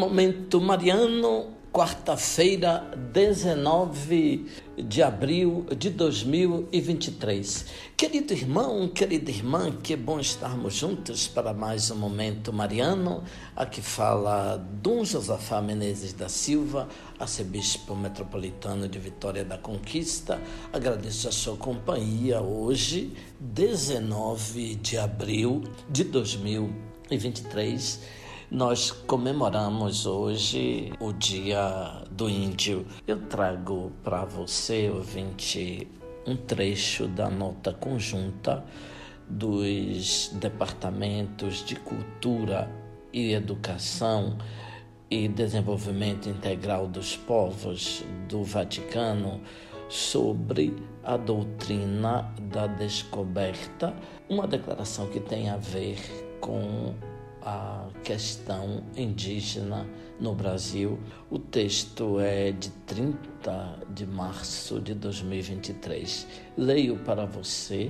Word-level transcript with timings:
Momento 0.00 0.60
Mariano, 0.62 1.48
quarta-feira, 1.70 2.90
19 3.12 4.46
de 4.78 5.02
abril 5.02 5.66
de 5.76 5.90
2023. 5.90 7.66
Querido 7.98 8.32
irmão, 8.32 8.88
querida 8.88 9.30
irmã, 9.30 9.70
que 9.70 9.94
bom 9.94 10.18
estarmos 10.18 10.72
juntos 10.72 11.28
para 11.28 11.52
mais 11.52 11.90
um 11.90 11.96
Momento 11.96 12.50
Mariano. 12.50 13.22
Aqui 13.54 13.82
fala 13.82 14.56
Dom 14.82 15.04
Josafá 15.04 15.60
Menezes 15.60 16.14
da 16.14 16.30
Silva, 16.30 16.88
arcebispo 17.18 17.94
metropolitano 17.94 18.88
de 18.88 18.98
Vitória 18.98 19.44
da 19.44 19.58
Conquista. 19.58 20.40
Agradeço 20.72 21.28
a 21.28 21.32
sua 21.32 21.58
companhia 21.58 22.40
hoje, 22.40 23.12
19 23.38 24.76
de 24.76 24.96
abril 24.96 25.62
de 25.90 26.04
2023 26.04 28.19
nós 28.50 28.90
comemoramos 28.90 30.06
hoje 30.06 30.92
o 30.98 31.12
Dia 31.12 32.02
do 32.10 32.28
Índio. 32.28 32.84
Eu 33.06 33.20
trago 33.28 33.92
para 34.02 34.24
você, 34.24 34.90
ouvinte, 34.90 35.86
um 36.26 36.36
trecho 36.36 37.06
da 37.06 37.30
nota 37.30 37.72
conjunta 37.72 38.64
dos 39.28 40.32
departamentos 40.34 41.64
de 41.64 41.76
cultura 41.76 42.68
e 43.12 43.32
educação 43.32 44.36
e 45.08 45.28
desenvolvimento 45.28 46.28
integral 46.28 46.88
dos 46.88 47.16
povos 47.16 48.04
do 48.28 48.42
Vaticano 48.42 49.40
sobre 49.88 50.74
a 51.04 51.16
doutrina 51.16 52.32
da 52.52 52.66
descoberta, 52.66 53.94
uma 54.28 54.46
declaração 54.48 55.06
que 55.06 55.20
tem 55.20 55.48
a 55.48 55.56
ver 55.56 55.98
com 56.40 56.94
questão 58.10 58.82
indígena 58.96 59.86
no 60.18 60.34
Brasil. 60.34 60.98
O 61.30 61.38
texto 61.38 62.18
é 62.18 62.50
de 62.50 62.68
30 62.84 63.86
de 63.94 64.04
março 64.04 64.80
de 64.80 64.94
2023. 64.94 66.26
Leio 66.58 66.96
para 67.04 67.24
você, 67.24 67.88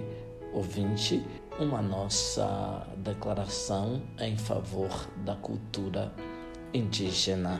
ouvinte, 0.52 1.24
uma 1.58 1.80
nossa 1.80 2.86
declaração 2.98 4.02
em 4.18 4.36
favor 4.36 5.08
da 5.24 5.36
cultura 5.36 6.12
indígena. 6.74 7.58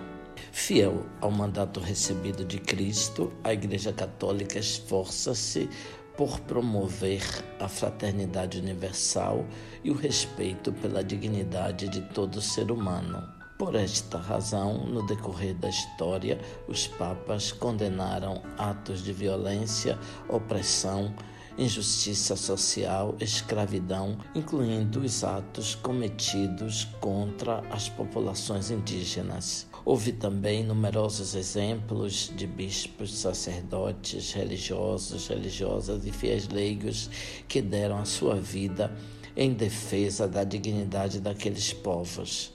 Fiel 0.53 1.07
ao 1.23 1.31
mandato 1.31 1.81
recebido 1.81 2.45
de 2.45 2.59
Cristo, 2.59 3.33
a 3.43 3.55
Igreja 3.55 3.91
Católica 3.91 4.59
esforça-se 4.59 5.67
por 6.17 6.41
promover 6.41 7.23
a 7.59 7.69
fraternidade 7.69 8.59
universal 8.59 9.45
e 9.83 9.91
o 9.91 9.95
respeito 9.95 10.73
pela 10.73 11.03
dignidade 11.03 11.89
de 11.89 12.01
todo 12.01 12.41
ser 12.41 12.71
humano. 12.71 13.41
Por 13.59 13.75
esta 13.75 14.17
razão, 14.17 14.87
no 14.87 15.07
decorrer 15.07 15.55
da 15.55 15.69
história, 15.69 16.41
os 16.67 16.87
papas 16.87 17.53
condenaram 17.53 18.43
atos 18.57 19.05
de 19.05 19.13
violência, 19.13 19.99
opressão, 20.29 21.15
injustiça 21.59 22.37
social, 22.37 23.17
escravidão, 23.21 24.19
incluindo 24.35 25.01
os 25.01 25.25
atos 25.25 25.75
cometidos 25.75 26.85
contra 27.01 27.61
as 27.71 27.89
populações 27.89 28.71
indígenas. 28.71 29.67
Houve 29.85 30.13
também 30.13 30.63
numerosos 30.63 31.35
exemplos 31.35 32.33
de 32.37 32.47
bispos, 32.47 33.19
sacerdotes, 33.19 34.33
religiosos, 34.33 35.29
religiosas 35.29 36.07
e 36.07 36.13
fiéis 36.13 36.49
leigos 36.49 37.11
que 37.49 37.63
deram 37.63 37.99
a 37.99 38.05
sua 38.05 38.37
vida 38.37 38.95
em 39.37 39.53
defesa 39.53 40.29
da 40.29 40.45
dignidade 40.45 41.21
daqueles 41.21 41.73
povos. 41.73 42.53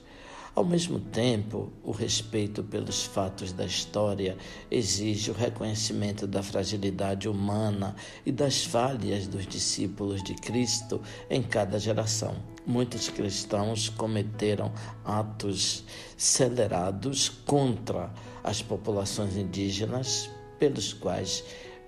Ao 0.56 0.64
mesmo 0.64 0.98
tempo, 0.98 1.70
o 1.84 1.90
respeito 1.90 2.64
pelos 2.64 3.04
fatos 3.04 3.52
da 3.52 3.66
história 3.66 4.38
exige 4.70 5.30
o 5.30 5.34
reconhecimento 5.34 6.26
da 6.26 6.42
fragilidade 6.42 7.28
humana 7.28 7.94
e 8.24 8.32
das 8.32 8.64
falhas 8.64 9.26
dos 9.26 9.46
discípulos 9.46 10.22
de 10.22 10.32
Cristo 10.32 11.02
em 11.28 11.42
cada 11.42 11.78
geração. 11.78 12.36
Muitos 12.66 13.10
cristãos 13.10 13.90
cometeram 13.90 14.72
atos 15.04 15.84
acelerados 16.16 17.28
contra 17.28 18.10
as 18.42 18.62
populações 18.62 19.36
indígenas, 19.36 20.30
pelos 20.58 20.94
quais 20.94 21.44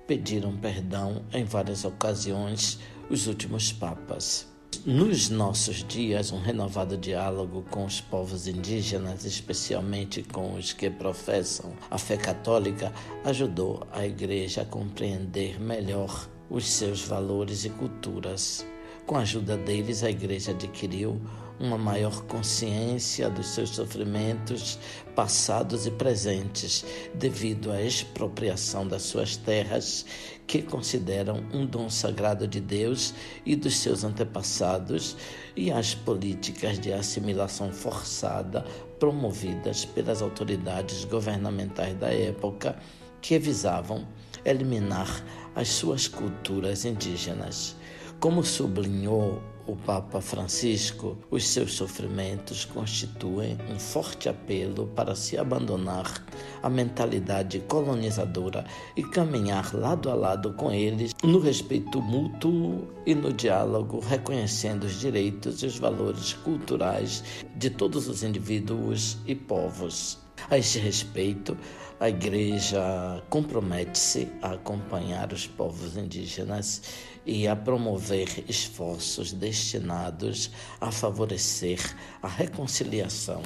pediram 0.07 0.55
perdão 0.55 1.25
em 1.33 1.43
várias 1.43 1.87
ocasiões 1.87 2.79
os 3.09 3.29
últimos 3.29 3.73
papas. 3.73 4.58
Nos 4.85 5.29
nossos 5.29 5.83
dias, 5.83 6.31
um 6.31 6.41
renovado 6.41 6.97
diálogo 6.97 7.65
com 7.71 7.85
os 7.85 8.01
povos 8.01 8.47
indígenas, 8.47 9.25
especialmente 9.25 10.23
com 10.23 10.55
os 10.55 10.73
que 10.73 10.89
professam 10.89 11.73
a 11.91 11.99
fé 11.99 12.17
católica, 12.17 12.93
ajudou 13.25 13.87
a 13.93 14.07
Igreja 14.07 14.63
a 14.63 14.65
compreender 14.65 15.61
melhor 15.61 16.29
os 16.49 16.67
seus 16.67 17.03
valores 17.03 17.65
e 17.65 17.71
culturas. 17.71 18.65
Com 19.09 19.17
a 19.17 19.21
ajuda 19.21 19.57
deles, 19.57 20.05
a 20.05 20.11
Igreja 20.11 20.51
adquiriu 20.51 21.19
uma 21.59 21.79
maior 21.79 22.25
consciência 22.25 23.31
dos 23.31 23.47
seus 23.47 23.71
sofrimentos 23.71 24.79
passados 25.17 25.87
e 25.87 25.91
presentes, 25.91 26.85
devido 27.15 27.73
à 27.73 27.81
expropriação 27.81 28.87
das 28.87 29.01
suas 29.05 29.35
terras, 29.35 30.05
que 30.47 30.61
consideram 30.61 31.43
um 31.55 31.65
dom 31.65 31.89
sagrado 31.89 32.47
de 32.47 32.61
Deus 32.61 33.15
e 33.47 33.57
dos 33.57 33.79
seus 33.79 34.05
antepassados, 34.05 35.17
e 35.57 35.73
às 35.73 35.95
políticas 35.95 36.79
de 36.79 36.93
assimilação 36.93 37.73
forçada 37.73 38.63
promovidas 39.01 39.87
pelas 39.87 40.21
autoridades 40.21 41.07
governamentais 41.07 41.97
da 41.97 42.13
época, 42.13 42.77
que 43.23 43.39
visavam 43.39 44.07
eliminar 44.45 45.25
as 45.57 45.69
suas 45.69 46.07
culturas 46.07 46.85
indígenas. 46.85 47.75
Como 48.21 48.43
sublinhou 48.43 49.41
o 49.65 49.77
Papa 49.77 50.21
Francisco, 50.21 51.17
os 51.31 51.47
seus 51.47 51.75
sofrimentos 51.75 52.65
constituem 52.65 53.57
um 53.71 53.79
forte 53.79 54.29
apelo 54.29 54.89
para 54.89 55.15
se 55.15 55.39
abandonar 55.39 56.25
a 56.61 56.69
mentalidade 56.69 57.61
colonizadora 57.61 58.65
e 58.97 59.05
caminhar 59.05 59.73
lado 59.73 60.11
a 60.11 60.15
lado 60.15 60.53
com 60.55 60.73
eles 60.73 61.13
no 61.23 61.39
respeito 61.39 62.03
mútuo 62.03 62.89
e 63.07 63.15
no 63.15 63.33
diálogo, 63.33 64.01
reconhecendo 64.01 64.83
os 64.83 64.99
direitos 64.99 65.63
e 65.63 65.67
os 65.67 65.79
valores 65.79 66.33
culturais 66.33 67.23
de 67.55 67.71
todos 67.71 68.09
os 68.09 68.25
indivíduos 68.25 69.17
e 69.27 69.35
povos. 69.37 70.28
A 70.51 70.57
este 70.57 70.79
respeito, 70.79 71.59
a 72.01 72.09
Igreja 72.09 73.23
compromete-se 73.29 74.29
a 74.41 74.53
acompanhar 74.53 75.31
os 75.31 75.47
povos 75.47 75.95
indígenas 75.95 76.81
e 77.27 77.47
a 77.47 77.55
promover 77.55 78.45
esforços 78.49 79.31
destinados 79.31 80.51
a 80.81 80.91
favorecer 80.91 81.79
a 82.23 82.29
reconciliação 82.29 83.43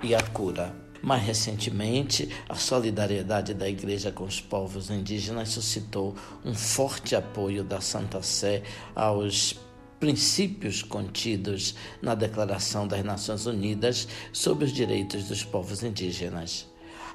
e 0.00 0.14
a 0.14 0.22
cura. 0.22 0.72
Mais 1.02 1.24
recentemente, 1.24 2.28
a 2.48 2.54
solidariedade 2.54 3.52
da 3.52 3.68
Igreja 3.68 4.12
com 4.12 4.22
os 4.22 4.40
povos 4.40 4.90
indígenas 4.90 5.48
suscitou 5.48 6.14
um 6.44 6.54
forte 6.54 7.16
apoio 7.16 7.64
da 7.64 7.80
Santa 7.80 8.22
Sé 8.22 8.62
aos 8.94 9.56
princípios 9.98 10.82
contidos 10.82 11.74
na 12.02 12.14
Declaração 12.14 12.86
das 12.86 13.04
Nações 13.04 13.46
Unidas 13.46 14.08
sobre 14.32 14.64
os 14.64 14.72
Direitos 14.72 15.24
dos 15.24 15.42
Povos 15.42 15.82
Indígenas. 15.82 16.66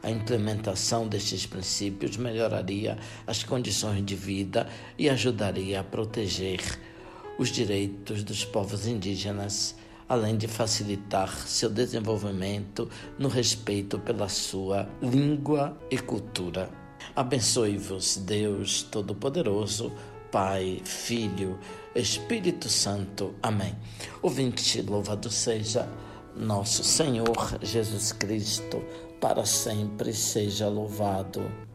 A 0.02 0.10
implementação 0.10 1.08
destes 1.08 1.46
princípios 1.46 2.16
melhoraria 2.16 2.98
as 3.28 3.44
condições 3.44 4.06
de 4.06 4.16
vida 4.16 4.68
e 4.98 5.10
ajudaria 5.10 5.82
a 5.82 5.84
proteger 5.84 6.62
os 7.38 7.50
direitos 7.50 8.24
dos 8.24 8.44
povos 8.46 8.88
indígenas, 8.88 9.76
além 10.08 10.38
de 10.38 10.48
facilitar 10.48 11.30
seu 11.48 11.70
desenvolvimento 11.70 12.90
no 13.18 13.30
respeito 13.30 14.00
pela 14.00 14.28
sua 14.28 14.90
língua 15.02 15.78
e 15.92 15.98
cultura. 15.98 16.70
Abençoe-vos, 17.16 18.18
Deus 18.18 18.84
Todo-Poderoso. 18.84 19.92
Pai, 20.32 20.82
Filho, 20.86 21.60
Espírito 21.96 22.70
Santo. 22.70 23.36
Amém. 23.42 23.76
Ouvinte, 24.22 24.82
louvado 24.82 25.30
seja 25.30 25.88
nosso 26.36 26.84
Senhor 26.84 27.58
Jesus 27.62 28.12
Cristo, 28.12 28.84
para 29.20 29.46
sempre 29.46 30.14
seja 30.14 30.68
louvado. 30.68 31.69